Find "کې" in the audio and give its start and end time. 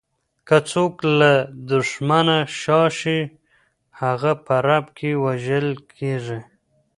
4.97-5.11